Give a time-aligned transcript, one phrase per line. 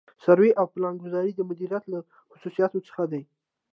[0.23, 1.99] سروې او پلانګذاري د مدیریت له
[2.31, 3.21] خصوصیاتو څخه دي.